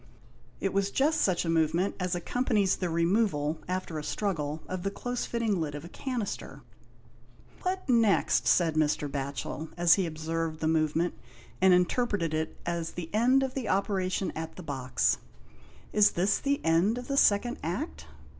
It 0.59 0.73
was 0.73 0.89
just 0.89 1.21
such 1.21 1.45
a 1.45 1.47
movement 1.47 1.93
as 1.99 2.15
accompanies 2.15 2.77
the 2.77 2.89
removal, 2.89 3.59
after 3.67 3.99
a 3.99 4.03
struggle, 4.03 4.63
of 4.67 4.81
the 4.81 4.89
close 4.89 5.27
fitting 5.27 5.61
lid 5.61 5.75
of 5.75 5.85
a 5.85 5.89
canister. 5.89 6.63
"What 7.61 7.87
next?" 7.87 8.47
said 8.47 8.73
Mr. 8.73 9.07
Batchel, 9.07 9.69
as 9.77 9.93
he 10.01 10.07
observed 10.07 10.59
the 10.59 10.67
movement, 10.67 11.13
and 11.61 11.71
interpreted 11.71 12.33
it 12.33 12.57
as 12.65 12.93
the 12.93 13.13
end 13.13 13.43
of 13.43 13.53
the 13.53 13.69
operation 13.69 14.31
at 14.35 14.55
the 14.55 14.63
box." 14.63 15.19
Is 15.93 16.13
this 16.13 16.39
the 16.39 16.59
end 16.65 16.97
of 16.97 17.07
the 17.07 17.15
second 17.15 17.57
Act 17.61 18.07